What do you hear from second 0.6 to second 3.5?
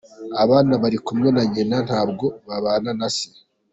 bari kumwe na nyina ntabwo babana na se.